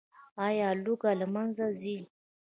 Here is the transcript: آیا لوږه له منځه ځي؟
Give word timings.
آیا 0.45 0.69
لوږه 0.83 1.11
له 1.19 1.27
منځه 1.33 1.65
ځي؟ 1.79 1.97